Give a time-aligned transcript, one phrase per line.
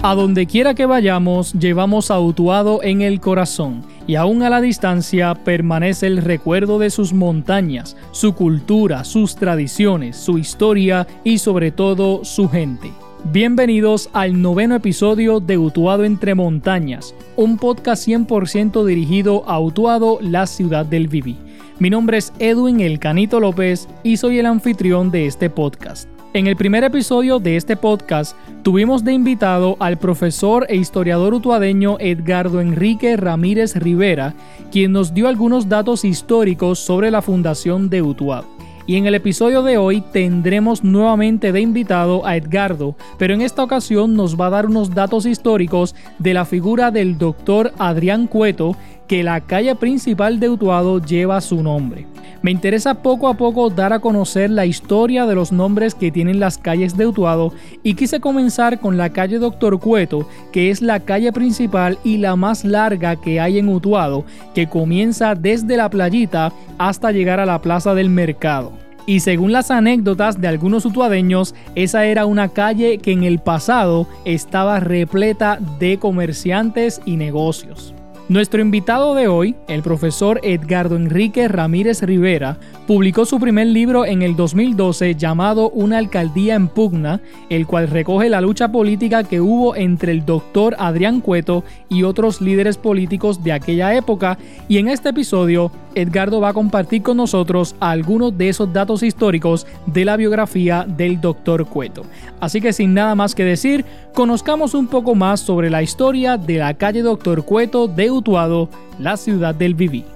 [0.00, 4.60] A donde quiera que vayamos, llevamos a Utuado en el corazón, y aún a la
[4.60, 11.72] distancia permanece el recuerdo de sus montañas, su cultura, sus tradiciones, su historia y sobre
[11.72, 12.92] todo su gente.
[13.32, 20.46] Bienvenidos al noveno episodio de Utuado entre montañas, un podcast 100% dirigido a Utuado, la
[20.46, 21.36] ciudad del Viví.
[21.80, 26.08] Mi nombre es Edwin El Canito López y soy el anfitrión de este podcast.
[26.38, 31.96] En el primer episodio de este podcast tuvimos de invitado al profesor e historiador utuadeño
[31.98, 34.34] Edgardo Enrique Ramírez Rivera,
[34.70, 38.46] quien nos dio algunos datos históricos sobre la fundación de Utuado.
[38.86, 43.64] Y en el episodio de hoy tendremos nuevamente de invitado a Edgardo, pero en esta
[43.64, 48.76] ocasión nos va a dar unos datos históricos de la figura del doctor Adrián Cueto,
[49.08, 52.06] que la calle principal de Utuado lleva su nombre.
[52.42, 56.38] Me interesa poco a poco dar a conocer la historia de los nombres que tienen
[56.38, 61.00] las calles de Utuado y quise comenzar con la calle Doctor Cueto, que es la
[61.00, 66.52] calle principal y la más larga que hay en Utuado, que comienza desde la playita
[66.78, 68.72] hasta llegar a la plaza del mercado.
[69.04, 74.06] Y según las anécdotas de algunos utuadeños, esa era una calle que en el pasado
[74.26, 77.94] estaba repleta de comerciantes y negocios.
[78.28, 84.22] Nuestro invitado de hoy, el profesor Edgardo Enrique Ramírez Rivera, publicó su primer libro en
[84.22, 87.20] el 2012 llamado Una alcaldía en pugna,
[87.50, 92.40] el cual recoge la lucha política que hubo entre el doctor Adrián Cueto y otros
[92.40, 94.38] líderes políticos de aquella época
[94.68, 99.66] y en este episodio Edgardo va a compartir con nosotros algunos de esos datos históricos
[99.84, 102.04] de la biografía del doctor Cueto.
[102.40, 106.56] Así que sin nada más que decir, conozcamos un poco más sobre la historia de
[106.56, 110.06] la calle Doctor Cueto de Utuado, la ciudad del Viví.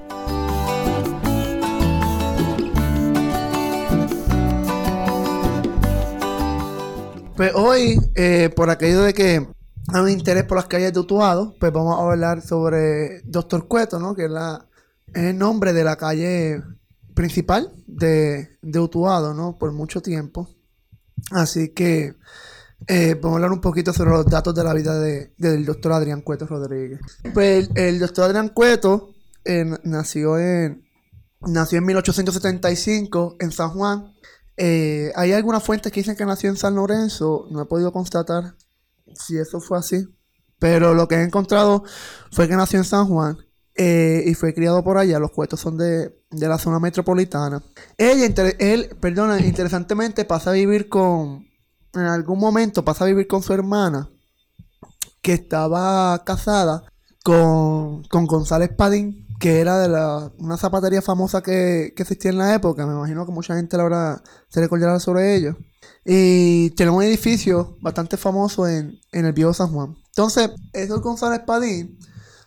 [7.43, 9.45] Pues hoy, eh, por aquello de que
[9.89, 13.99] hay un interés por las calles de Utuado, pues vamos a hablar sobre Doctor Cueto,
[13.99, 14.15] ¿no?
[14.15, 14.31] Que es,
[15.13, 16.63] el nombre de la calle
[17.15, 19.59] principal de, de Utuado, ¿no?
[19.59, 20.51] Por mucho tiempo.
[21.33, 22.15] Así que
[22.87, 25.95] eh, vamos a hablar un poquito sobre los datos de la vida de, del doctor
[25.95, 27.01] Adrián Cueto Rodríguez.
[27.35, 30.85] Pues el, doctor Adrián Cueto eh, nació, en,
[31.41, 34.12] nació en 1875 en San Juan.
[34.65, 37.49] Eh, hay algunas fuentes que dicen que nació en San Lorenzo.
[37.51, 38.55] No he podido constatar
[39.13, 40.07] si eso fue así.
[40.61, 41.83] Pero lo que he encontrado
[42.31, 43.39] fue que nació en San Juan
[43.75, 45.19] y fue criado por allá.
[45.19, 47.61] Los cuetos son de, de la zona metropolitana.
[47.99, 51.49] Ella, él, perdona, interesantemente pasa a vivir con,
[51.95, 54.11] en algún momento pasa a vivir con su hermana,
[55.21, 56.85] que estaba casada
[57.25, 62.39] con, con González Padín, que era de la, una zapatería famosa que, que, existía en
[62.39, 62.87] la época.
[62.87, 65.57] Me imagino que mucha gente ahora se recordará sobre ello.
[66.05, 69.97] Y tiene un edificio bastante famoso en, en el viejo San Juan.
[70.07, 71.99] Entonces, esos González Padín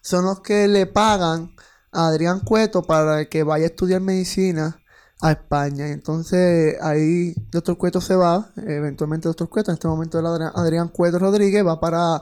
[0.02, 1.54] son los que le pagan
[1.92, 4.82] a Adrián Cueto para que vaya a estudiar medicina
[5.22, 5.90] a España.
[5.90, 10.20] Entonces ahí Doctor Cueto se va, eventualmente Doctor Cueto, en este momento
[10.56, 12.22] Adrián Cueto Rodríguez va para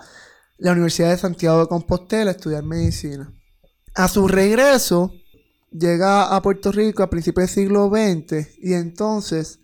[0.58, 3.32] la Universidad de Santiago de Compostela a estudiar medicina.
[3.96, 5.14] A su regreso
[5.72, 9.60] llega a Puerto Rico a principios del siglo XX y entonces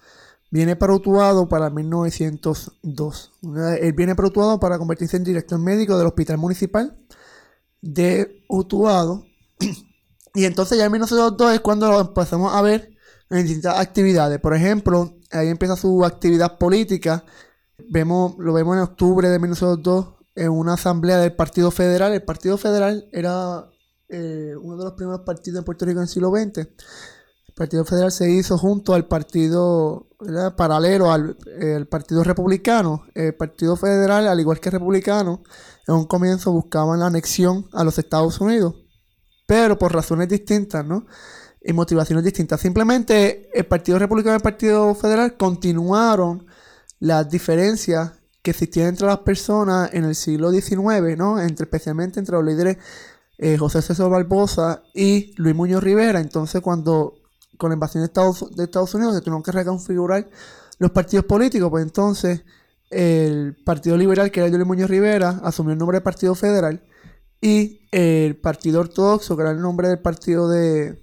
[0.51, 3.31] viene para Utuado para 1902.
[3.81, 6.97] Él viene para Utuado para convertirse en director médico del Hospital Municipal
[7.81, 9.25] de Utuado.
[10.35, 12.91] Y entonces ya en 1902 es cuando empezamos a ver
[13.31, 14.39] en distintas actividades.
[14.39, 17.25] Por ejemplo, ahí empieza su actividad política.
[17.89, 22.13] Vemos, lo vemos en octubre de 1902 en una asamblea del Partido Federal.
[22.13, 23.71] El Partido Federal era
[24.09, 26.57] eh, uno de los primeros partidos en Puerto Rico en el siglo XX.
[26.57, 30.07] El Partido Federal se hizo junto al partido
[30.57, 31.37] paralelo al
[31.89, 33.03] Partido Republicano.
[33.13, 35.43] El Partido Federal, al igual que el Republicano,
[35.87, 38.75] en un comienzo buscaban la anexión a los Estados Unidos,
[39.47, 41.05] pero por razones distintas, ¿no?
[41.61, 42.61] y motivaciones distintas.
[42.61, 46.47] Simplemente el Partido Republicano y el Partido Federal continuaron
[46.99, 51.39] las diferencias que existían entre las personas en el siglo XIX, ¿no?
[51.39, 52.77] Entre, especialmente entre los líderes
[53.41, 56.19] eh, José César Barbosa y Luis Muñoz Rivera.
[56.19, 57.13] Entonces, cuando
[57.57, 60.29] con la invasión de Estados, Unidos se tuvieron que reconfigurar
[60.77, 62.43] los partidos políticos, pues entonces
[62.89, 66.83] el Partido Liberal, que era Luis Muñoz Rivera, asumió el nombre del Partido Federal
[67.41, 70.99] y el Partido Ortodoxo, que era el nombre del Partido de,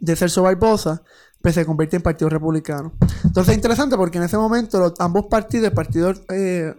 [0.00, 1.02] de Celso Barbosa,
[1.40, 2.92] pues se convierte en Partido Republicano.
[3.24, 6.74] Entonces es interesante porque en ese momento ambos partidos, el Partido eh,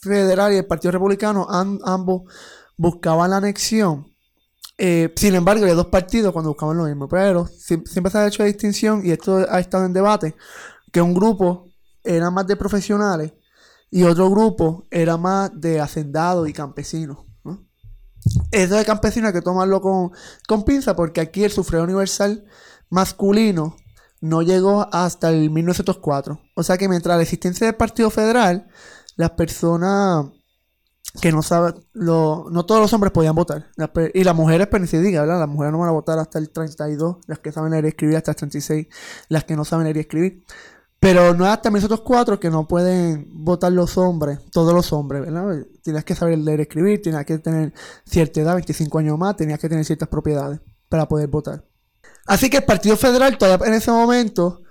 [0.00, 2.22] Federal y el Partido Republicano, ambos
[2.76, 4.12] buscaban la anexión.
[4.78, 7.08] Eh, sin embargo, hay dos partidos cuando buscaban lo mismo.
[7.08, 10.34] Pero siempre se ha hecho la distinción, y esto ha estado en debate,
[10.92, 11.70] que un grupo
[12.04, 13.32] era más de profesionales
[13.90, 17.18] y otro grupo era más de hacendados y campesinos.
[18.50, 20.10] Eso de campesinos hay que tomarlo con,
[20.48, 22.44] con pinza porque aquí el sufragio universal
[22.90, 23.76] masculino
[24.20, 26.40] no llegó hasta el 1904.
[26.54, 28.68] O sea que mientras la existencia del Partido Federal,
[29.16, 30.26] las personas
[31.20, 33.66] que no saben, no todos los hombres podían votar.
[34.14, 35.40] y las mujeres, pero ni se diga, ¿verdad?
[35.40, 38.16] Las mujeres no van a votar hasta el 32, las que saben leer y escribir
[38.16, 38.86] hasta el 36,
[39.28, 40.44] las que no saben leer y escribir.
[40.98, 45.66] Pero no es hasta 1904 que no pueden votar los hombres, todos los hombres, ¿verdad?
[45.82, 47.72] Tienes que saber leer y escribir, tienes que tener
[48.04, 51.64] cierta edad, 25 años más, tenías que tener ciertas propiedades para poder votar.
[52.26, 54.62] Así que el Partido Federal todavía en ese momento,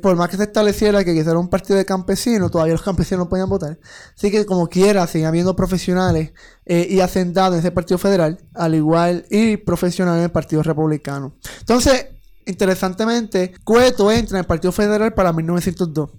[0.00, 3.28] por más que se estableciera que quisiera un partido de campesinos, todavía los campesinos no
[3.28, 3.78] podían votar.
[4.16, 6.32] Así que como quiera, sigue habiendo profesionales
[6.66, 11.36] eh, y hacendados en ese Partido Federal, al igual y profesionales en el Partido Republicano.
[11.60, 12.06] Entonces,
[12.46, 16.10] interesantemente, Cueto entra en el Partido Federal para 1902.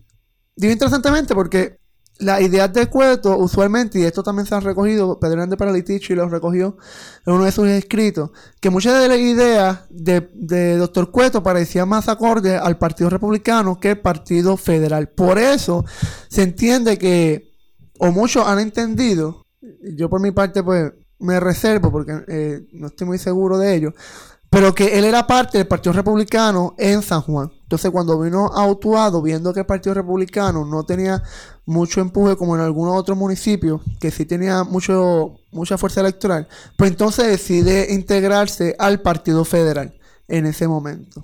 [0.56, 1.81] Digo interesantemente porque
[2.22, 6.30] las ideas de Cueto, usualmente, y esto también se han recogido, Pedro Hernández Paralitichi lo
[6.30, 6.78] recogió
[7.26, 11.90] en uno de sus escritos, que muchas de las ideas de, de Doctor Cueto parecían
[11.90, 15.10] más acordes al Partido Republicano que al Partido Federal.
[15.10, 15.84] Por eso
[16.30, 17.52] se entiende que,
[18.00, 19.46] o muchos han entendido,
[19.82, 23.94] yo por mi parte pues me reservo porque eh, no estoy muy seguro de ello,
[24.52, 27.50] pero que él era parte del Partido Republicano en San Juan.
[27.64, 31.24] Entonces, cuando vino a Utuado, viendo que el Partido Republicano no tenía
[31.66, 36.92] mucho empuje como en algunos otros municipios, que sí tenía mucho, mucha fuerza electoral, pues
[36.92, 39.94] entonces decide integrarse al Partido Federal
[40.28, 41.24] en ese momento.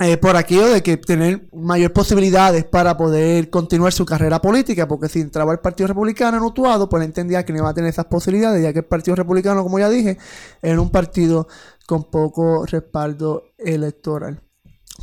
[0.00, 5.08] Eh, por aquello de que tener mayor posibilidades para poder continuar su carrera política, porque
[5.08, 8.06] si entraba el Partido Republicano en Utuado, pues entendía que no iba a tener esas
[8.06, 10.16] posibilidades, ya que el Partido Republicano, como ya dije,
[10.62, 11.48] era un partido
[11.88, 14.42] con poco respaldo electoral.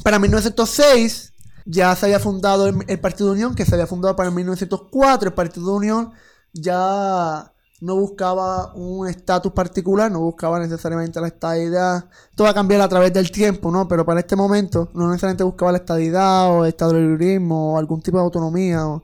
[0.03, 1.33] Para 1906
[1.65, 5.29] ya se había fundado el, Partido de Unión, que se había fundado para 1904.
[5.29, 6.11] El Partido de Unión
[6.53, 7.51] ya
[7.81, 12.07] no buscaba un estatus particular, no buscaba necesariamente la estadidad.
[12.35, 13.87] Todo va a cambiar a través del tiempo, ¿no?
[13.87, 17.99] Pero para este momento no necesariamente buscaba la estadidad o el estado librismo o algún
[18.03, 19.01] tipo de autonomía o,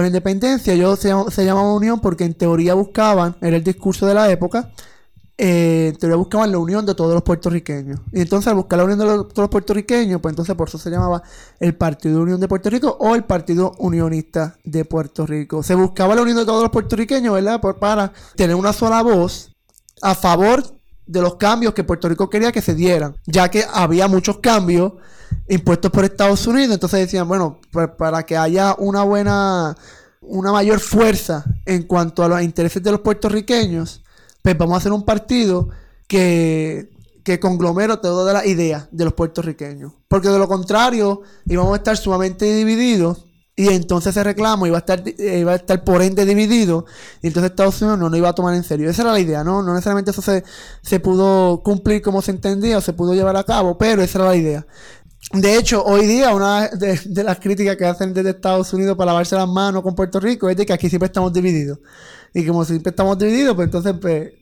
[0.00, 0.74] la independencia.
[0.74, 4.72] Yo se, se llamaba Unión porque en teoría buscaban, era el discurso de la época,
[5.36, 8.00] eh, te buscaban la unión de todos los puertorriqueños.
[8.12, 10.90] Y entonces al buscar la unión de todos los puertorriqueños, pues entonces por eso se
[10.90, 11.22] llamaba
[11.58, 15.62] el Partido Unión de Puerto Rico o el Partido Unionista de Puerto Rico.
[15.62, 17.60] Se buscaba la unión de todos los puertorriqueños, ¿verdad?
[17.80, 19.50] para tener una sola voz
[20.02, 20.62] a favor
[21.06, 24.92] de los cambios que Puerto Rico quería que se dieran, ya que había muchos cambios
[25.48, 29.76] impuestos por Estados Unidos, entonces decían, bueno, pues para que haya una buena,
[30.20, 34.03] una mayor fuerza en cuanto a los intereses de los puertorriqueños,
[34.44, 35.70] pues vamos a hacer un partido
[36.06, 36.90] que,
[37.24, 39.94] que conglomera todas las ideas de los puertorriqueños.
[40.06, 43.24] Porque de lo contrario, íbamos a estar sumamente divididos
[43.56, 46.84] y entonces ese reclamo iba a estar, eh, iba a estar por ende dividido
[47.22, 48.90] y entonces Estados Unidos no lo iba a tomar en serio.
[48.90, 49.62] Esa era la idea, ¿no?
[49.62, 50.44] No necesariamente eso se,
[50.82, 54.28] se pudo cumplir como se entendía o se pudo llevar a cabo, pero esa era
[54.28, 54.66] la idea.
[55.32, 59.34] De hecho, hoy día una de, las críticas que hacen desde Estados Unidos para lavarse
[59.34, 61.78] las manos con Puerto Rico es de que aquí siempre estamos divididos.
[62.32, 64.32] Y como siempre estamos divididos, pues entonces pues,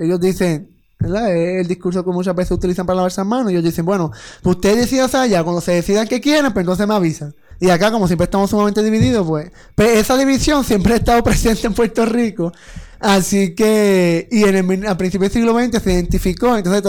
[0.00, 1.34] ellos dicen, ¿verdad?
[1.34, 3.50] Es el discurso que muchas veces utilizan para lavarse las manos.
[3.50, 6.86] Y ellos dicen, bueno, pues ustedes decidan allá, cuando se decidan que quieren, pues entonces
[6.86, 7.34] me avisan.
[7.58, 11.66] Y acá, como siempre estamos sumamente divididos, pues, pues esa división siempre ha estado presente
[11.66, 12.52] en Puerto Rico.
[13.00, 16.84] Así que, y en el, a principios del siglo XX se identificó, entonces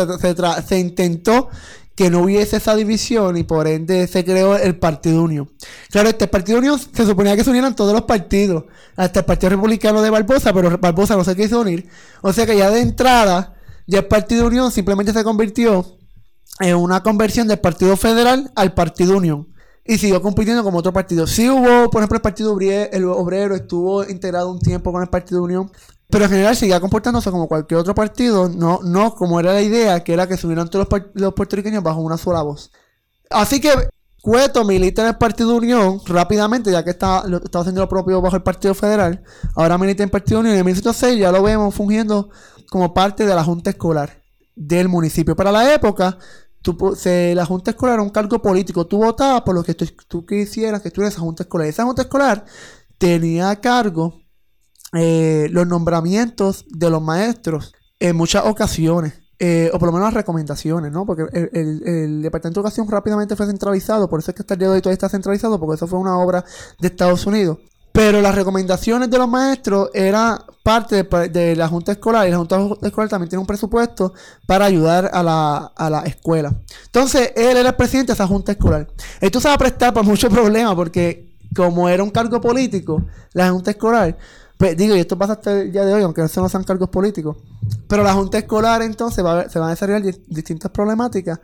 [0.68, 1.50] se intentó
[1.96, 5.52] que no hubiese esa división y por ende se creó el Partido Unión.
[5.92, 9.52] Claro, este Partido Unión se suponía que se unieran todos los partidos, hasta el Partido
[9.52, 11.88] Republicano de Barbosa, pero Barbosa no se quiso unir.
[12.22, 15.98] O sea que ya de entrada, ya el Partido Unión simplemente se convirtió
[16.60, 19.50] en una conversión del Partido Federal al Partido Unión.
[19.86, 21.28] Y siguió compitiendo como otro partido.
[21.28, 25.70] Sí hubo, por ejemplo, el Partido Obrero estuvo integrado un tiempo con el Partido Unión,
[26.14, 30.04] pero en general seguía comportándose como cualquier otro partido, no, no como era la idea,
[30.04, 32.72] que era que subieran todos los, puertorriqueños bajo una sola voz.
[33.32, 33.72] Así que
[34.22, 38.36] Cueto milita en el Partido Unión rápidamente, ya que está, estaba haciendo lo propio bajo
[38.36, 39.24] el Partido Federal.
[39.56, 42.30] Ahora milita en el Partido Unión y en 1906 ya lo vemos fungiendo
[42.70, 44.22] como parte de la Junta Escolar
[44.56, 45.36] del municipio.
[45.36, 46.20] Para la época,
[47.04, 48.86] la Junta Escolar era un cargo político.
[48.86, 51.68] Tú votabas por lo que tú, quisieras que estuviera esa Junta Escolar.
[51.68, 52.46] Esa Junta Escolar
[53.00, 54.23] tenía a cargo
[54.94, 59.14] eh, los nombramientos de los maestros en muchas ocasiones.
[59.40, 61.06] Eh, o por lo menos las recomendaciones, ¿no?
[61.06, 64.70] Porque el, Departamento de Educación rápidamente fue centralizado, por eso es que hasta el día
[64.70, 66.46] de hoy todavía está centralizado, porque eso fue una obra
[66.80, 67.58] de Estados Unidos.
[67.92, 72.58] Pero las recomendaciones de los maestros eran parte de, la Junta Escolar y la Junta
[72.84, 74.14] Escolar también tiene un presupuesto
[74.48, 76.54] para ayudar a la, a la escuela.
[76.86, 78.88] Entonces, él era el presidente de esa Junta Escolar.
[79.20, 83.50] Esto se va a prestar para muchos problemas porque como era un cargo político, la
[83.52, 84.18] Junta Escolar,
[84.58, 87.38] pues digo, y esto pasa hasta el día de hoy, aunque no sean cargos políticos,
[87.88, 91.40] pero la Junta Escolar entonces se van a desarrollar distintas problemáticas,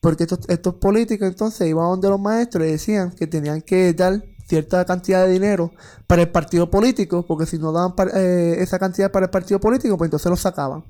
[0.00, 4.22] porque estos, estos políticos entonces iban donde los maestros y decían que tenían que dar
[4.46, 5.72] cierta cantidad de dinero
[6.06, 9.96] para el partido político, porque si no daban eh, esa cantidad para el partido político,
[9.96, 10.84] pues entonces lo sacaban.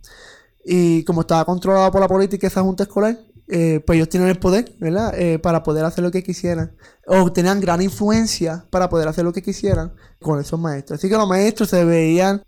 [0.64, 4.38] Y como estaba controlado por la política esa junta escolar, eh, pues ellos tienen el
[4.38, 5.18] poder, ¿verdad?
[5.18, 6.76] Eh, para poder hacer lo que quisieran.
[7.06, 10.98] O tenían gran influencia para poder hacer lo que quisieran con esos maestros.
[10.98, 12.42] Así que los maestros se veían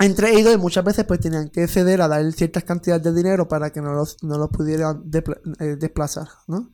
[0.00, 3.48] entre ellos y muchas veces pues tenían que ceder a dar ciertas cantidades de dinero
[3.48, 6.70] para que no los, no los pudieran desplazar, ¿no?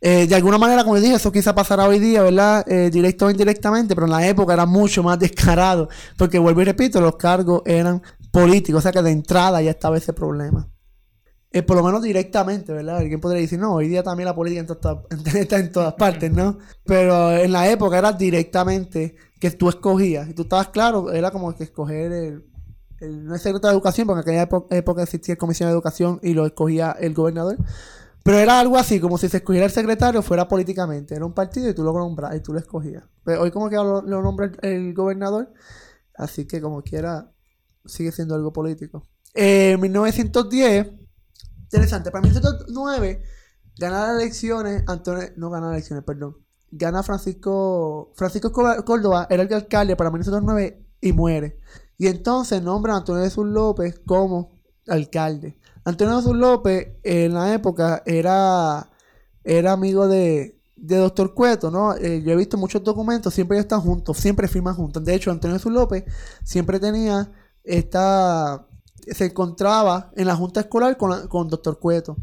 [0.00, 2.70] Eh, de alguna manera, como dije, eso quizá pasará hoy día, ¿verdad?
[2.70, 6.64] Eh, directo o indirectamente, pero en la época era mucho más descarado, porque vuelvo y
[6.64, 10.68] repito, los cargos eran políticos, o sea que de entrada ya estaba ese problema.
[11.56, 12.98] Eh, por lo menos directamente, ¿verdad?
[12.98, 14.60] Alguien podría decir, no, hoy día también la política
[15.38, 16.58] está en todas partes, ¿no?
[16.84, 21.56] Pero en la época era directamente que tú escogías, y tú estabas claro, era como
[21.56, 22.44] que escoger el,
[23.24, 26.34] no es secretario de educación, porque en aquella época existía el comisión de educación y
[26.34, 27.56] lo escogía el gobernador.
[28.22, 31.14] Pero era algo así, como si se escogiera el secretario fuera políticamente.
[31.14, 33.04] Era un partido y tú lo nombras y tú lo escogías.
[33.24, 35.54] Pero hoy como que lo, nombra el, gobernador,
[36.16, 37.32] así que como quiera,
[37.86, 39.04] sigue siendo algo político.
[39.32, 41.05] en 1910,
[41.66, 43.22] interesante, para 1909,
[43.78, 46.38] gana las elecciones, Antonio, no gana las elecciones, perdón.
[46.70, 51.58] Gana Francisco, Francisco Córdoba, era el alcalde para 1909 y muere.
[51.98, 55.58] Y entonces nombra a Antonio Jesús López como alcalde.
[55.84, 58.90] Antonio Jesús López en la época era,
[59.44, 61.94] era amigo de, de Doctor Cueto, ¿no?
[61.94, 65.04] Eh, yo he visto muchos documentos, siempre están juntos, siempre firman juntos.
[65.04, 66.04] De hecho, Antonio Jesús López
[66.44, 67.30] siempre tenía
[67.64, 68.66] esta...
[69.06, 72.16] se encontraba en la junta escolar con, con Doctor Cueto.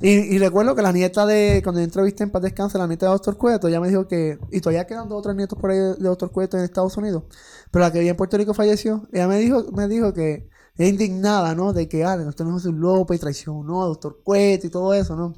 [0.00, 3.12] Y, recuerdo que la nieta de, cuando yo entrevisté en Paz Descanse, la nieta de
[3.12, 5.96] Doctor Cueto, ella me dijo que, y todavía quedan dos otros nietos por ahí de
[5.98, 7.24] Doctor Cueto en Estados Unidos,
[7.70, 10.88] pero la que vivía en Puerto Rico falleció, ella me dijo, me dijo que es
[10.88, 11.72] indignada, ¿no?
[11.72, 15.34] De que, ah, el doctor José López traicionó a doctor Cueto y todo eso, ¿no?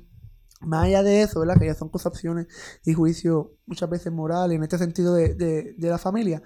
[0.60, 1.58] Más allá de eso, ¿verdad?
[1.58, 2.46] Que ya son concepciones
[2.84, 6.42] y juicios muchas veces morales en este sentido de, de, de la familia.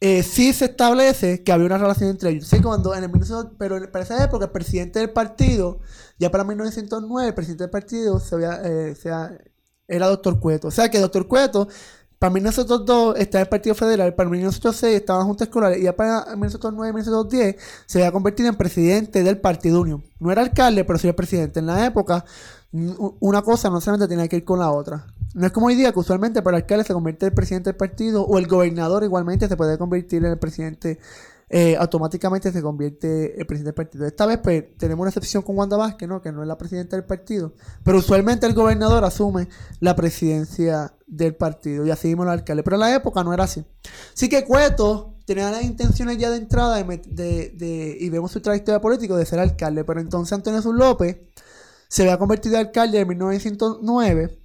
[0.00, 2.46] Eh, sí se establece que había una relación entre ellos.
[2.48, 3.10] Sí, cuando en el
[3.58, 5.80] pero para esa época el presidente del partido,
[6.18, 8.94] ya para 1909, el presidente del partido se había, eh,
[9.88, 10.68] era doctor Cueto.
[10.68, 11.68] O sea que doctor Cueto
[12.18, 16.24] para 1902 está el Partido Federal, para 1906 estaba la Junta Escolar y ya para
[16.34, 20.04] 1909 y 1910 se había convertido en presidente del Partido Unión.
[20.18, 21.60] No era alcalde, pero sí era presidente.
[21.60, 22.24] En la época,
[23.20, 25.06] una cosa no solamente tenía que ir con la otra.
[25.34, 27.76] No es como hoy día que usualmente para el alcalde se convierte el presidente del
[27.76, 30.98] partido o el gobernador igualmente se puede convertir en el presidente
[31.48, 34.06] eh, automáticamente se convierte el presidente del partido.
[34.06, 36.20] Esta vez pues, tenemos una excepción con Wanda Vázquez, ¿no?
[36.20, 37.52] que no es la presidenta del partido,
[37.84, 42.64] pero usualmente el gobernador asume la presidencia del partido y así mismo el alcalde.
[42.64, 43.64] Pero en la época no era así.
[44.12, 49.16] Así que Cueto tenía las intenciones ya de entrada de, y vemos su trayectoria política
[49.16, 51.18] de ser alcalde, pero entonces Antonio Jesús López
[51.88, 54.38] se había convertido en alcalde en 1909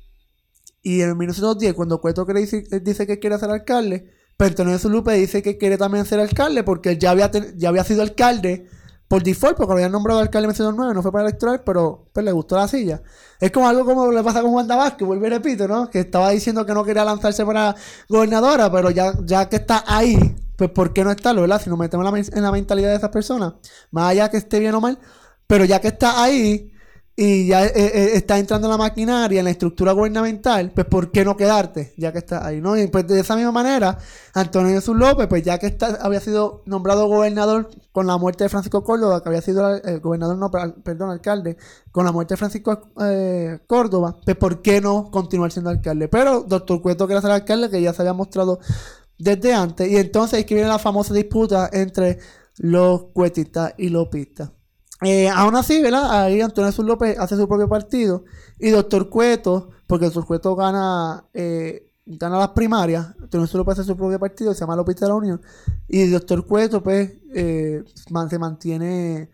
[0.82, 5.42] y en 1910 cuando Cueto dice, dice que quiere ser alcalde, pero Antonio Zulupe dice
[5.42, 8.68] que quiere también ser alcalde porque ya había, ya había sido alcalde
[9.12, 12.26] por default, porque lo habían nombrado alcalde en 1909, no fue para electoral, pero pues,
[12.26, 13.02] le gustó la silla.
[13.42, 15.90] Es como algo como le pasa con Juan Vázquez, vuelve y repito, ¿no?
[15.90, 17.76] Que estaba diciendo que no quería lanzarse para
[18.08, 21.62] gobernadora, pero ya, ya que está ahí, pues ¿por qué no estarlo, verdad?
[21.62, 23.56] Si nos metemos en la mentalidad de esas personas,
[23.92, 24.98] más allá que esté bien o mal,
[25.46, 26.72] pero ya que está ahí,
[27.16, 31.12] y ya eh, eh, está entrando en la maquinaria, en la estructura gubernamental, pues ¿por
[31.12, 31.94] qué no quedarte?
[31.98, 32.78] Ya que está ahí, ¿no?
[32.78, 33.98] Y pues de esa misma manera,
[34.34, 38.84] Antonio Jesús López, pues ya que había sido nombrado gobernador con la muerte de Francisco
[38.84, 41.58] Córdoba, que había sido el gobernador, no, perdón, alcalde,
[41.92, 46.08] con la muerte de Francisco eh, Córdoba, pues ¿por qué no continuar siendo alcalde?
[46.08, 48.60] Pero doctor Cueto quería ser alcalde, que ya se había mostrado
[49.18, 52.20] desde antes, y entonces es que viene la famosa disputa entre
[52.58, 54.52] los cuetistas y los pistas.
[55.02, 56.24] Eh, aún así, ¿verdad?
[56.24, 58.24] Ahí Antonio Jesús López hace su propio partido.
[58.60, 63.88] Y Doctor Cueto, porque Doctor Cueto gana, eh, gana las primarias, Antonio Jesús López hace
[63.88, 65.42] su propio partido, se llama López de la Unión.
[65.88, 69.32] Y Doctor Cueto, pues, eh, se mantiene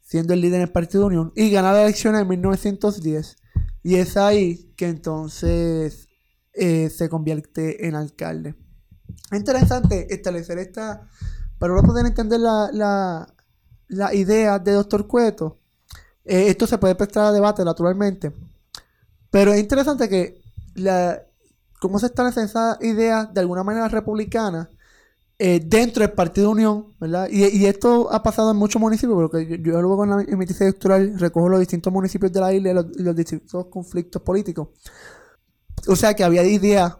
[0.00, 1.32] siendo el líder en el Partido Unión.
[1.34, 3.36] Y gana las elecciones en 1910.
[3.82, 6.06] Y es ahí que entonces
[6.52, 8.56] se convierte en alcalde.
[9.30, 11.08] Es interesante establecer esta.
[11.58, 13.34] Para uno poder entender la la
[14.12, 15.58] idea de Doctor Cueto,
[16.24, 18.32] eh, esto se puede prestar a debate naturalmente,
[19.30, 20.40] pero es interesante que
[20.74, 21.22] la,
[21.80, 24.70] cómo se establece esa idea de alguna manera republicana
[25.40, 27.28] eh, dentro del Partido Unión, ¿verdad?
[27.30, 30.62] Y, esto ha pasado en muchos municipios, porque yo, luego en, la, en mi tesis
[30.62, 34.68] electoral recojo los distintos municipios de la isla y los, distintos conflictos políticos.
[35.86, 36.96] O sea que había ideas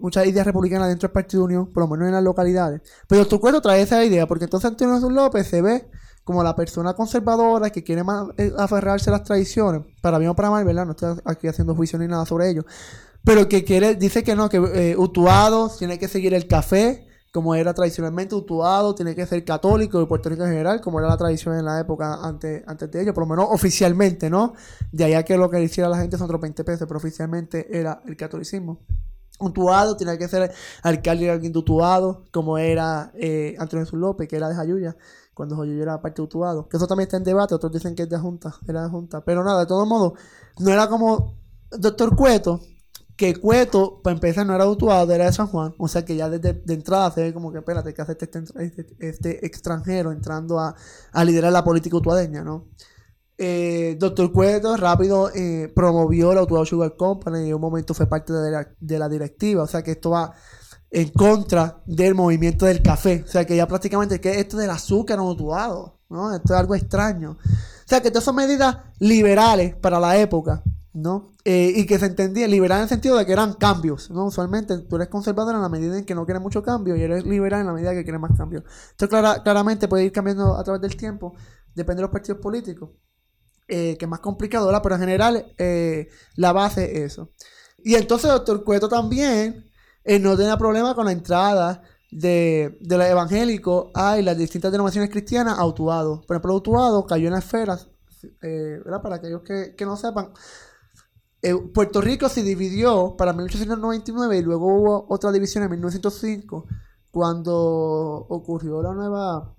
[0.00, 2.82] muchas ideas republicanas dentro del Partido Unión, por lo menos en las localidades.
[3.06, 5.90] Pero Doctor Cueto trae esa idea, porque entonces Antonio López se ve
[6.28, 8.02] como la persona conservadora que quiere
[8.36, 10.84] eh, aferrarse a las tradiciones, para bien o para mal, ¿verdad?
[10.84, 12.66] No estoy aquí haciendo juicio ni nada sobre ello.
[13.24, 17.54] Pero que quiere, dice que no, que eh, Utuado tiene que seguir el café, como
[17.54, 21.16] era tradicionalmente Utuado, tiene que ser católico de Puerto Rico en general, como era la
[21.16, 24.52] tradición en la época antes, antes de ello, por lo menos oficialmente, ¿no?
[24.92, 28.02] De allá que lo que hiciera la gente son otros 20 pesos, pero oficialmente era
[28.06, 28.82] el catolicismo.
[29.40, 34.28] Utuado tiene que ser alcalde de alguien de Utuado, como era eh, Antonio Jesús López,
[34.28, 34.94] que era de Jayuya
[35.38, 36.68] cuando Joyo era parte de Utuado.
[36.68, 39.24] Que eso también está en debate, otros dicen que es de Junta, era Junta.
[39.24, 40.14] Pero nada, de todos modos,
[40.58, 41.36] no era como
[41.70, 42.60] Doctor Cueto,
[43.16, 45.74] que Cueto, para empezar, no era de Utuado, era de San Juan.
[45.78, 48.42] O sea que ya desde de entrada se ve como que, espérate, que hace este,
[48.58, 50.74] este, este, extranjero entrando a,
[51.24, 52.66] liderar la política utuadeña, ¿no?
[53.40, 58.08] Eh, Doctor Cueto rápido eh, promovió la Utuado Sugar Company y en un momento fue
[58.08, 59.62] parte de la, de la directiva.
[59.62, 60.34] O sea que esto va
[60.90, 63.24] en contra del movimiento del café.
[63.26, 66.34] O sea, que ya prácticamente que esto del azúcar no utuado, ¿no?
[66.34, 67.32] Esto es algo extraño.
[67.32, 71.32] O sea, que todas son medidas liberales para la época, ¿no?
[71.44, 74.26] Eh, y que se entendía, liberal en el sentido de que eran cambios, ¿no?
[74.26, 77.24] Usualmente tú eres conservador en la medida en que no quieres mucho cambio y eres
[77.24, 78.64] liberal en la medida que quieres más cambio.
[78.90, 81.34] Esto claramente puede ir cambiando a través del tiempo,
[81.74, 82.90] depende de los partidos políticos,
[83.66, 84.82] eh, que es más complicado, ¿verdad?
[84.82, 87.32] Pero en general eh, la base es eso.
[87.78, 89.67] Y entonces, doctor Cueto también
[90.08, 95.10] él no tenía problema con la entrada de, de los evangélicos a las distintas denominaciones
[95.10, 96.22] cristianas a Utuado.
[96.26, 97.78] Por ejemplo, Utuado cayó en la esfera,
[98.40, 100.30] eh, para aquellos que, no sepan,
[101.42, 106.66] eh, Puerto Rico se dividió para 1899 y luego hubo otra división en 1905
[107.10, 107.54] cuando
[108.28, 109.54] ocurrió la nueva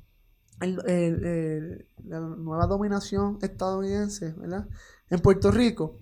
[0.60, 4.68] la nueva dominación estadounidense ¿verdad?
[5.10, 5.96] en Puerto Rico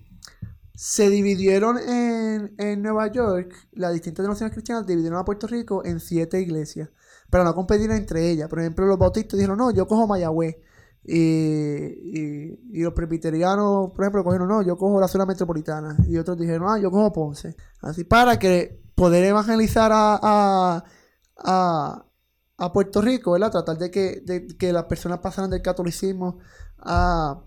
[0.78, 5.98] se dividieron en, en, Nueva York, las distintas denominaciones cristianas dividieron a Puerto Rico en
[5.98, 6.88] siete iglesias,
[7.30, 8.48] para no competir entre ellas.
[8.48, 10.58] Por ejemplo, los bautistas dijeron, no, yo cojo Mayagüez.
[11.02, 15.96] Y, y, los presbiterianos, por ejemplo, cogieron, no, yo cojo la zona metropolitana.
[16.06, 17.56] Y otros dijeron, ah, yo cojo Ponce.
[17.82, 20.84] Así para que poder evangelizar a,
[21.36, 22.04] a,
[22.56, 23.50] a, Puerto Rico, ¿verdad?
[23.50, 26.38] Tratar de que, de que las personas pasaran del catolicismo
[26.78, 27.42] a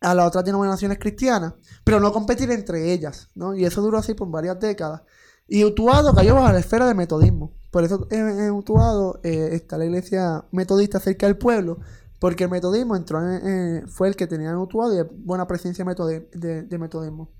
[0.00, 3.54] a las otras denominaciones cristianas, pero no competir entre ellas, ¿no?
[3.54, 5.02] Y eso duró así por varias décadas.
[5.46, 7.52] Y Utuado cayó bajo la esfera del metodismo.
[7.70, 11.78] Por eso en, Utuado eh, está la iglesia metodista cerca del pueblo,
[12.18, 16.66] porque el metodismo entró en, fue el que tenía en Utuado y buena presencia de,
[16.68, 17.30] de, metodismo.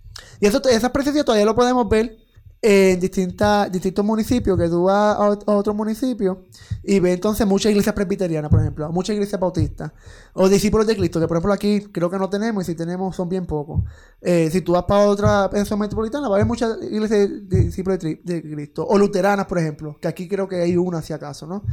[0.40, 2.16] Y eso, esa presencia todavía lo podemos ver
[2.62, 6.38] en distintas, distintos municipios, que tú vas a, otros municipios
[6.82, 9.92] y ves entonces muchas iglesias presbiterianas, por ejemplo, muchas iglesias bautistas,
[10.34, 13.16] o discípulos de Cristo, que por ejemplo aquí creo que no tenemos, y si tenemos
[13.16, 13.82] son bien pocos.
[14.20, 17.98] Eh, si tú vas para otra pensión metropolitana, va a haber muchas iglesias de, discípulos
[17.98, 21.64] de, Cristo, o luteranas, por ejemplo, que aquí creo que hay una si acaso, ¿no?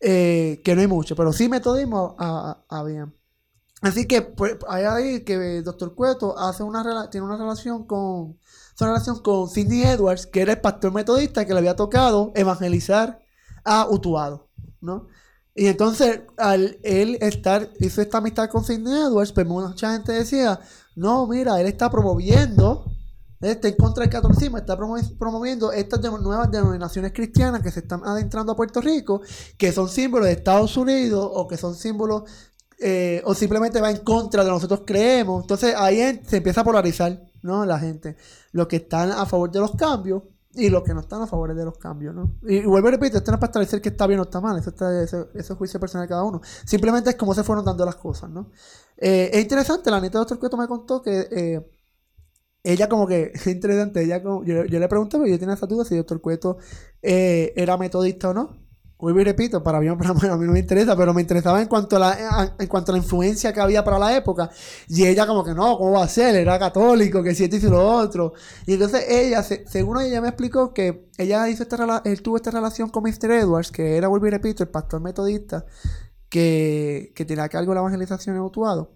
[0.00, 2.16] Eh, que no hay mucho, pero sí metodismo
[2.68, 3.12] había.
[3.82, 8.38] Así que pues, hay ahí que Doctor Cueto hace una tiene una relación con
[8.80, 13.20] una relación con Sidney Edwards, que era el pastor metodista que le había tocado evangelizar
[13.64, 14.48] a Utuado,
[14.80, 15.08] ¿no?
[15.54, 20.58] Y entonces, al él estar, hizo esta amistad con Sidney Edwards, pues mucha gente decía,
[20.96, 22.86] no, mira, él está promoviendo,
[23.40, 28.52] está en contra del catolicismo, está promoviendo estas nuevas denominaciones cristianas que se están adentrando
[28.52, 29.20] a Puerto Rico,
[29.58, 32.22] que son símbolos de Estados Unidos o que son símbolos,
[32.78, 35.42] eh, o simplemente va en contra de lo que nosotros creemos.
[35.42, 37.31] Entonces ahí se empieza a polarizar.
[37.42, 37.64] ¿No?
[37.66, 38.16] La gente,
[38.52, 40.22] los que están a favor de los cambios
[40.54, 42.36] y los que no están a favor de los cambios, ¿no?
[42.42, 44.58] Y, vuelvo a repetir, esto no es para establecer que está bien o está mal,
[44.58, 46.40] eso, está, eso, es juicio personal de cada uno.
[46.64, 48.50] Simplemente es como se fueron dando las cosas, ¿no?
[48.96, 51.70] Eh, es interesante, la neta de Doctor Cueto me contó que eh,
[52.62, 55.84] ella como que, es interesante, ella como, yo, le pregunté, porque yo tenía esa duda
[55.84, 56.58] si Doctor Cueto
[57.00, 58.61] eh, era metodista o no.
[59.02, 61.66] Vuelvo y repito, para mí, para a mí no me interesa, pero me interesaba en
[61.66, 64.48] cuanto, a la, en cuanto a la influencia que había para la época.
[64.86, 66.36] Y ella como que no, ¿cómo va a ser?
[66.36, 68.32] Era católico, que si esto y lo otro.
[68.64, 72.90] Y entonces ella, según ella me explicó que ella hizo esta él tuvo esta relación
[72.90, 73.32] con Mr.
[73.32, 75.66] Edwards, que era, vuelvo y repito, el pastor metodista,
[76.28, 78.92] que, que tenía a cargo la evangelización en Utuado.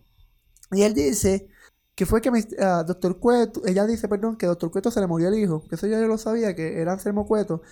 [0.71, 1.49] Y él dice
[1.97, 5.29] que fue que uh, Doctor Cueto, ella dice, perdón, que Doctor Cueto se le murió
[5.29, 7.63] el hijo, que eso yo ya lo sabía, que era Anselmo Cueto,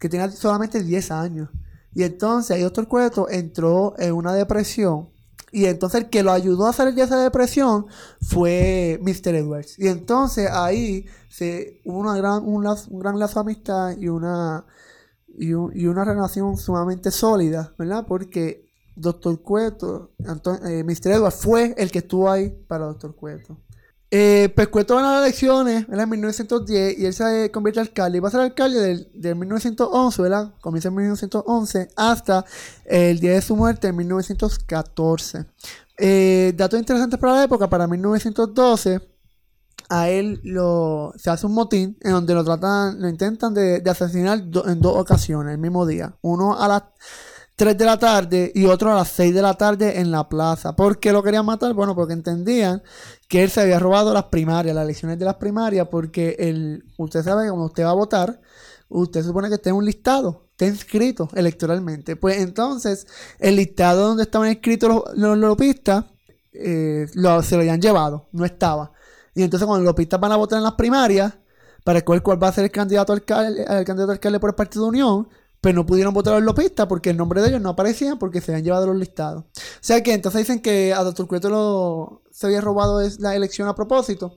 [0.00, 1.50] que tenía solamente 10 años.
[1.94, 5.08] Y entonces ahí Doctor Cueto entró en una depresión.
[5.52, 7.86] Y entonces el que lo ayudó a salir de esa depresión
[8.20, 9.36] fue Mr.
[9.36, 9.78] Edwards.
[9.78, 12.64] Y entonces ahí se, hubo una gran, un,
[12.98, 14.66] gran lazo de amistad y una,
[15.28, 18.04] y, una relación sumamente sólida, ¿verdad?
[18.04, 20.12] Porque Doctor Cueto,
[20.66, 21.12] eh, Mr.
[21.12, 23.56] Edwards fue el que estuvo ahí para Doctor Cueto.
[24.10, 28.18] Eh, pues Cueto gana las elecciones en 1910 y él se convierte en alcalde.
[28.18, 30.54] Y va a ser alcalde del, del 1911, ¿verdad?
[30.60, 32.44] Comienza en 1911 hasta
[32.84, 35.46] el día de su muerte en 1914.
[35.96, 39.00] Eh, datos interesantes para la época, para 1912,
[39.88, 44.38] a él lo, se hace un motín en donde lo tratan, lo intentan de, asesinar
[44.38, 46.16] en dos ocasiones, el mismo día.
[46.22, 46.82] Uno a las
[47.56, 50.74] 3 de la tarde y otro a las 6 de la tarde en la plaza.
[50.74, 51.72] ¿Por qué lo querían matar?
[51.72, 52.82] Bueno, porque entendían
[53.28, 57.22] que él se había robado las primarias, las elecciones de las primarias, porque el, usted
[57.22, 58.40] sabe que cuando usted va a votar,
[58.88, 62.16] usted supone que esté en un listado, está inscrito electoralmente.
[62.16, 63.06] Pues entonces,
[63.38, 66.06] el listado donde estaban inscritos los, los lopistas,
[66.52, 68.92] eh, se lo habían llevado, no estaba.
[69.34, 71.34] Y entonces cuando los lopistas van a votar en las primarias,
[71.84, 74.84] para escoger cuál va a ser el candidato alcalde, el candidato alcalde por el Partido
[74.84, 75.28] de Unión,
[75.64, 78.42] pero no pudieron votar a los lopistas porque el nombre de ellos no aparecía porque
[78.42, 79.44] se habían llevado los listados.
[79.44, 81.26] O sea que entonces dicen que a Dr.
[81.26, 84.36] Cueto lo, se había robado la elección a propósito.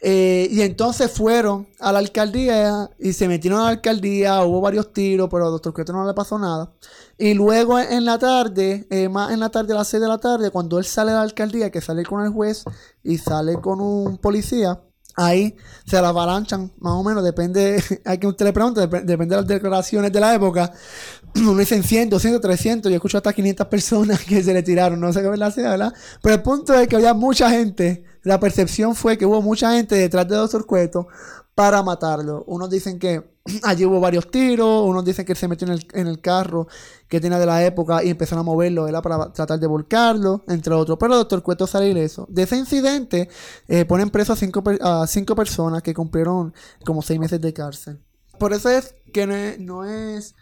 [0.00, 4.94] Eh, y entonces fueron a la alcaldía y se metieron a la alcaldía, hubo varios
[4.94, 5.74] tiros, pero a Dr.
[5.74, 6.72] Cueto no le pasó nada.
[7.18, 10.18] Y luego en la tarde, eh, más en la tarde, a las 6 de la
[10.18, 12.64] tarde, cuando él sale de la alcaldía, que sale con el juez
[13.02, 14.80] y sale con un policía,
[15.16, 19.36] ahí se la avalanchan, más o menos, depende a quien usted le pregunte, depende de
[19.36, 20.72] las declaraciones de la época.
[21.36, 25.12] Uno dice 100, 200, 300, yo escucho hasta 500 personas que se le tiraron, no
[25.12, 25.92] sé qué verdad sea, ¿verdad?
[26.22, 29.94] Pero el punto es que había mucha gente, la percepción fue que hubo mucha gente
[29.94, 31.08] detrás de Doctor Cueto
[31.54, 32.44] para matarlo.
[32.46, 35.86] Unos dicen que allí hubo varios tiros, unos dicen que él se metió en el,
[35.92, 36.66] en el carro
[37.08, 40.98] que tenía de la época y empezaron a moverlo para tratar de volcarlo, entre otros.
[40.98, 42.26] Pero el doctor Cueto sale ileso.
[42.28, 43.28] De ese incidente
[43.68, 46.52] eh, ponen preso a cinco, a cinco personas que cumplieron
[46.84, 48.00] como seis meses de cárcel.
[48.38, 50.34] Por eso es que no es,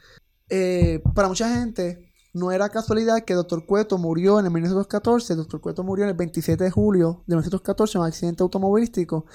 [0.48, 3.66] eh, para mucha gente, no era casualidad que Dr.
[3.66, 5.34] Cueto murió en el 1914.
[5.34, 5.60] Dr.
[5.60, 9.26] Cueto murió en el 27 de julio de 1914 en un accidente automovilístico.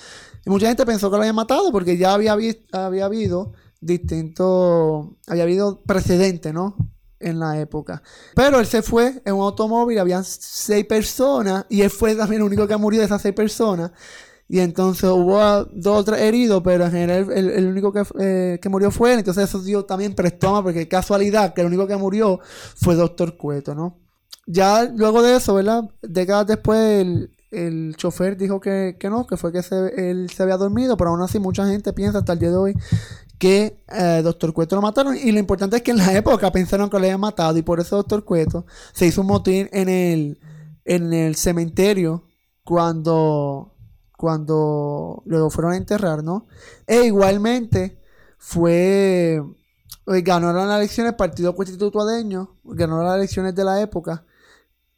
[0.46, 2.36] Y mucha gente pensó que lo había matado porque ya había,
[2.72, 5.10] había habido distintos.
[5.28, 6.76] Había habido precedentes, ¿no?
[7.20, 8.02] En la época.
[8.36, 12.48] Pero él se fue en un automóvil, habían seis personas y él fue también el
[12.48, 13.92] único que murió de esas seis personas.
[14.50, 18.70] Y entonces hubo dos o tres heridos, pero en general el, único que, eh, que,
[18.70, 19.20] murió fue él.
[19.20, 22.40] Entonces eso dio también prestoma, porque casualidad que el único que murió
[22.76, 23.98] fue Doctor Cueto, ¿no?
[24.46, 25.84] Ya luego de eso, ¿verdad?
[26.02, 29.62] Décadas después el, el chofer dijo que, que, no, que fue que
[29.98, 32.76] él se había dormido, pero aún así mucha gente piensa hasta el día de hoy
[33.38, 35.16] que eh, Doctor Cueto lo mataron.
[35.16, 37.80] Y lo importante es que en la época pensaron que lo habían matado y por
[37.80, 40.40] eso Doctor Cueto se hizo un motín en el,
[40.86, 42.24] en el cementerio
[42.64, 43.77] cuando
[44.18, 46.48] cuando luego fueron a enterrar, ¿no?
[46.88, 48.02] E igualmente
[48.38, 49.36] fue,
[50.08, 54.26] eh, ganó las elecciones el Partido Constitutuadeño, ganó las elecciones de la época,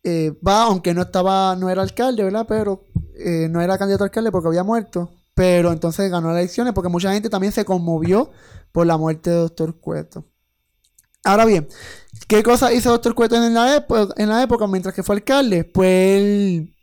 [0.03, 2.45] eh, va, aunque no estaba, no era alcalde, ¿verdad?
[2.47, 6.73] Pero eh, no era candidato a alcalde porque había muerto, pero entonces ganó las elecciones
[6.73, 8.31] porque mucha gente también se conmovió
[8.71, 10.25] por la muerte de Doctor Cueto.
[11.25, 11.67] Ahora bien,
[12.29, 15.65] ¿qué cosa hizo Doctor Cueto en la, en la época mientras que fue alcalde?
[15.65, 16.75] Pues él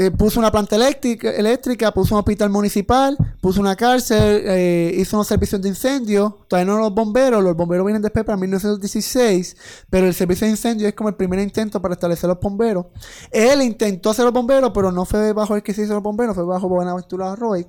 [0.00, 5.26] eh, puso una planta eléctrica, puso un hospital municipal, puso una cárcel, eh, hizo unos
[5.26, 6.38] servicios de incendio.
[6.46, 9.56] Todavía no los bomberos, los bomberos vienen después para 1916,
[9.90, 12.86] pero el servicio de incendio es como el primer intento para establecer los bomberos.
[13.32, 16.36] Él intentó hacer los bomberos, pero no fue bajo el que se hizo los bomberos,
[16.36, 17.66] fue bajo Buenaventura Roy.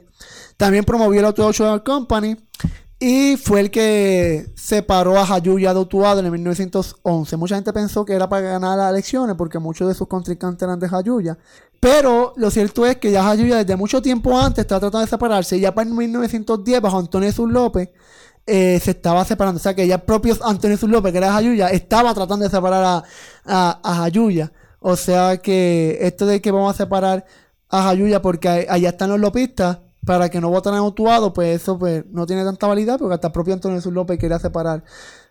[0.55, 2.37] También promovió el Auto Company
[2.99, 7.37] y fue el que separó a Jayuya de Utuado en el 1911.
[7.37, 10.79] Mucha gente pensó que era para ganar las elecciones porque muchos de sus contrincantes eran
[10.79, 11.37] de Jayuya.
[11.79, 15.55] Pero lo cierto es que ya Jayuya desde mucho tiempo antes estaba tratando de separarse.
[15.55, 17.89] Y ya para el 1910, bajo Antonio Jesús López,
[18.45, 19.59] eh, se estaba separando.
[19.59, 22.51] O sea que ya el propio Antonio Jesús López, que era Jayuya, estaba tratando de
[22.51, 23.03] separar a,
[23.45, 24.51] a, a Jayuya.
[24.81, 27.25] O sea que esto de que vamos a separar
[27.69, 29.77] a Jayuya porque allá están los lopistas
[30.09, 33.27] para que no voten en Utuado, pues eso pues, no tiene tanta validad, porque hasta
[33.27, 34.83] el propio Antonio Jesús López quería separar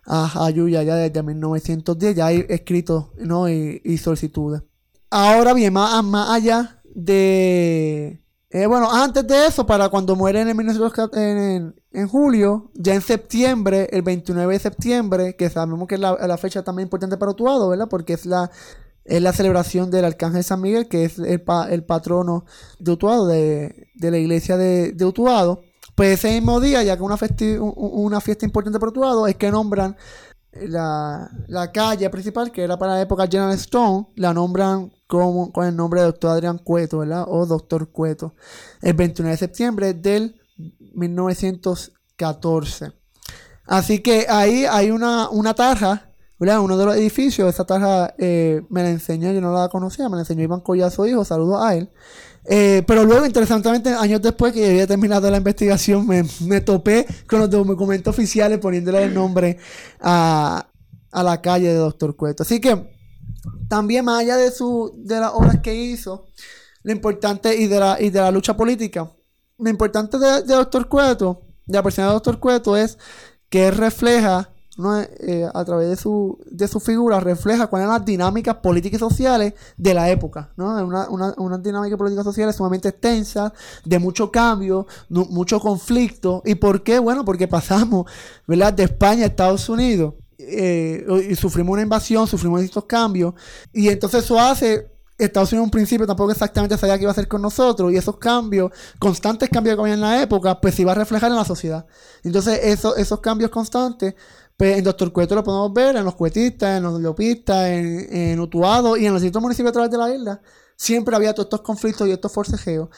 [0.05, 3.49] a Ayuya ya desde 1910, ya hay escritos ¿no?
[3.49, 4.63] y, solicitudes.
[5.09, 8.23] Ahora bien, más, allá de...
[8.51, 13.89] Eh, bueno, antes de eso, para cuando muere en, el en, julio, ya en septiembre,
[13.91, 17.67] el 29 de septiembre, que sabemos que es la, la fecha también importante para Utuado,
[17.67, 17.89] ¿verdad?
[17.89, 18.49] Porque es la
[19.05, 22.45] es la celebración del Arcángel San Miguel, que es el, patrono
[22.79, 25.61] de Utuado, de, la iglesia de, Utuado.
[25.95, 27.17] Pues ese mismo día, ya que una,
[27.59, 29.97] una fiesta importante para Utuado, es que nombran
[30.51, 35.75] la, calle principal, que era para la época General Stone, la nombran como, con el
[35.75, 37.25] nombre de Doctor Adrián Cueto, ¿verdad?
[37.27, 38.35] O Doctor Cueto,
[38.81, 40.39] el 29 de septiembre del
[40.93, 42.93] 1914.
[43.65, 46.08] Así que ahí hay una, una tarja
[46.39, 50.15] Uno de los edificios, esa tarja eh, me la enseñó, yo no la conocía, me
[50.15, 51.89] la enseñó Iván Collazo Hijo, saludos a él.
[52.45, 57.49] Eh, pero luego, interesantemente, años después que había terminado la investigación, me, topé con los
[57.49, 59.57] documentos oficiales poniéndole el nombre
[59.99, 60.65] a,
[61.11, 62.43] la calle de Doctor Cueto.
[62.43, 62.89] Así que,
[63.67, 66.25] también más allá de, su, de las obras que hizo,
[66.83, 69.11] lo importante y de la, y de la lucha política,
[69.57, 72.97] lo importante de, de Doctor Cueto, de la persona de Doctor Cueto, es
[73.49, 74.53] que refleja
[75.19, 79.53] eh, a través de su, de figura refleja cuáles eran las dinámicas políticas y sociales
[79.75, 80.85] de la época, ¿no?
[80.85, 83.51] Una, una, una dinámica política social sumamente extensa,
[83.83, 86.41] de mucho cambio, mucho conflicto.
[86.45, 86.99] ¿Y por qué?
[86.99, 88.09] Bueno, porque pasamos,
[88.47, 88.71] ¿verdad?
[88.73, 90.13] De España a Estados Unidos.
[90.37, 93.33] Eh, y sufrimos una invasión, sufrimos estos cambios.
[93.73, 97.11] Y entonces eso hace Estados Unidos en un principio tampoco exactamente sabía qué iba a
[97.11, 100.83] hacer con nosotros y esos cambios, constantes cambios que había en la época, pues se
[100.83, 101.85] iba a reflejar en la sociedad.
[102.23, 104.15] Entonces eso, esos cambios constantes
[104.59, 108.39] pues en Doctor Cueto lo podemos ver en los cuetistas, en los lopistas, en, en
[108.41, 110.41] Utuado y en los distintos municipios a través de la isla.
[110.75, 112.89] Siempre había todos estos conflictos y estos forcejeos.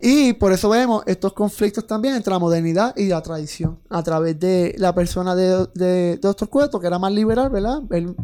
[0.00, 3.80] Y por eso vemos estos conflictos también entre la modernidad y la tradición.
[3.90, 7.82] A través de la persona de, Doctor Cueto, que era más liberal, ¿verdad?
[7.90, 8.16] Él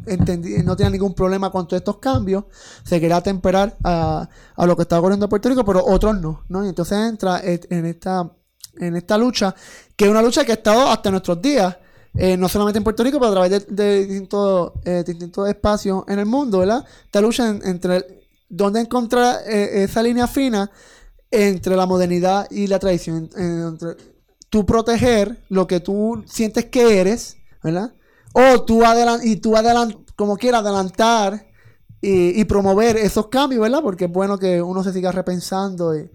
[0.65, 2.45] no tenía ningún problema con todos estos cambios.
[2.83, 6.65] Se quería temperar a, lo que estaba ocurriendo en Puerto Rico, pero otros no, ¿no?
[6.65, 8.33] Y entonces entra en esta,
[8.79, 9.55] en esta lucha,
[9.95, 11.77] que es una lucha que ha estado hasta nuestros días
[12.17, 16.19] eh, no solamente en Puerto Rico, pero a través de, distintos, eh, distintos, espacios en
[16.19, 16.85] el mundo, ¿verdad?
[17.05, 20.71] Esta lucha entre dónde encontrar eh, esa línea fina
[21.31, 23.97] entre la modernidad y la tradición, entre
[24.49, 27.93] tú proteger lo que tú sientes que eres, ¿verdad?
[28.33, 31.47] O tú adelant y tú adelant como quieras adelantar
[32.01, 33.81] y, promover esos cambios, ¿verdad?
[33.83, 36.09] Porque es bueno que uno se siga repensando y,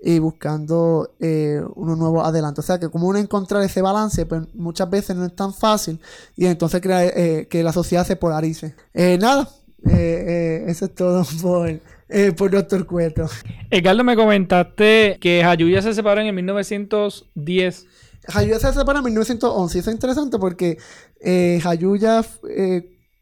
[0.00, 2.64] y buscando eh, unos nuevos adelantos.
[2.64, 6.00] O sea que como uno encontrar ese balance, pues muchas veces no es tan fácil
[6.36, 8.74] y entonces crea eh, que la sociedad se polarice.
[8.94, 9.48] Eh, nada,
[9.90, 11.80] eh, eso es todo por,
[12.36, 13.26] por Doctor Cueto.
[13.70, 17.86] Edgardo, me comentaste que Jayuya se separó en 1910.
[18.28, 19.78] Jayuya se separó en 1911.
[19.78, 20.78] Eso es interesante porque
[21.60, 22.24] Jayuya,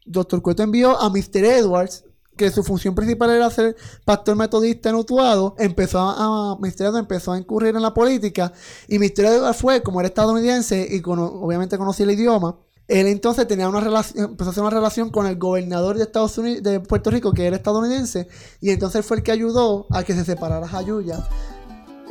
[0.05, 1.43] Doctor Cueto envió a Mr.
[1.43, 2.03] Edwards
[2.37, 7.37] que su función principal era ser pastor metodista en Utuado, empezó a, Misterio empezó a
[7.37, 8.53] incurrir en la política
[8.87, 12.55] y Misterio fue, como era estadounidense y obviamente conocía el idioma,
[12.87, 16.37] él entonces tenía una relación, empezó a hacer una relación con el gobernador de Estados
[16.37, 18.27] Unidos, de Puerto Rico, que era estadounidense,
[18.61, 21.27] y entonces fue el que ayudó a que se separara Jayuya,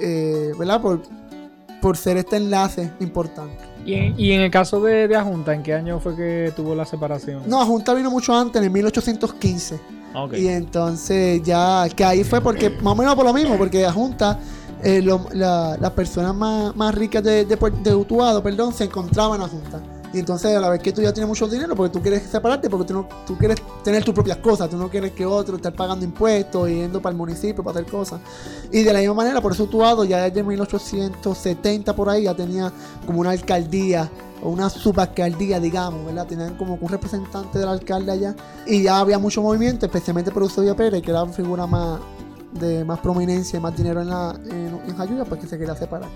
[0.01, 0.83] eh, ¿verdad?
[0.83, 1.01] Por,
[1.81, 3.65] por ser este enlace importante.
[3.87, 6.75] ¿Y en, y en el caso de, de Ajunta, en qué año fue que tuvo
[6.75, 7.45] la separación?
[7.47, 9.96] No, Ajunta vino mucho antes, en 1815.
[10.33, 13.93] Y entonces ya, que ahí fue porque, más o menos por lo mismo, porque la
[13.93, 14.39] Junta,
[14.83, 19.81] eh, las personas más, más ricas de, de, Utuado, perdón, se encontraban en la Junta.
[20.17, 22.71] Y entonces a la vez que tú ya tienes mucho dinero, porque tú quieres separarte,
[22.71, 25.71] porque tú, no, tú quieres tener tus propias cosas, tú no quieres que otro esté
[25.71, 28.19] pagando impuestos y yendo para el municipio para hacer cosas.
[28.73, 32.73] Y de la misma manera, por eso Utuado ya desde 1870 por ahí ya tenía
[33.05, 34.11] como una alcaldía
[34.43, 36.27] o una subalcaldía, digamos, ¿verdad?
[36.27, 38.35] Tenían como un representante del alcalde allá
[38.67, 42.01] y ya había mucho movimiento, especialmente por Eusebio Pérez, que era una figura más
[42.53, 45.77] de más prominencia y más dinero en, la, en, en Jayuya, pues que se quería
[45.77, 46.09] separar.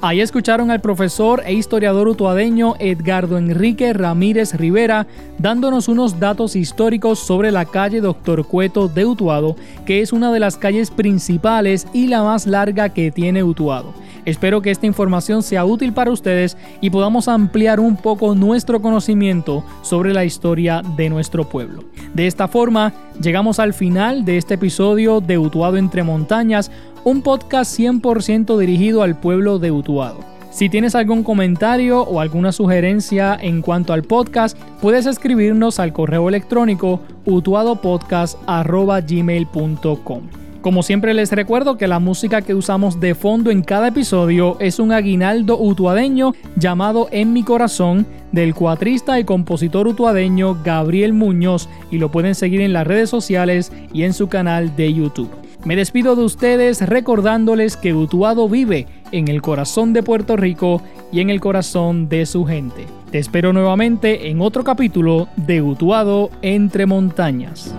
[0.00, 5.08] Ahí escucharon al profesor e historiador utuadeño Edgardo Enrique Ramírez Rivera
[5.38, 9.56] dándonos unos datos históricos sobre la calle Doctor Cueto de Utuado,
[9.86, 13.92] que es una de las calles principales y la más larga que tiene Utuado.
[14.24, 19.64] Espero que esta información sea útil para ustedes y podamos ampliar un poco nuestro conocimiento
[19.82, 21.82] sobre la historia de nuestro pueblo.
[22.14, 26.70] De esta forma, llegamos al final de este episodio de Utuado entre montañas,
[27.08, 30.18] un podcast 100% dirigido al pueblo de Utuado.
[30.50, 36.28] Si tienes algún comentario o alguna sugerencia en cuanto al podcast, puedes escribirnos al correo
[36.28, 40.22] electrónico utuadopodcast.gmail.com.
[40.60, 44.78] Como siempre les recuerdo que la música que usamos de fondo en cada episodio es
[44.78, 51.96] un aguinaldo utuadeño llamado En mi corazón del cuatrista y compositor utuadeño Gabriel Muñoz y
[51.96, 55.47] lo pueden seguir en las redes sociales y en su canal de YouTube.
[55.64, 61.20] Me despido de ustedes recordándoles que Utuado vive en el corazón de Puerto Rico y
[61.20, 62.86] en el corazón de su gente.
[63.10, 67.74] Te espero nuevamente en otro capítulo de Utuado entre montañas.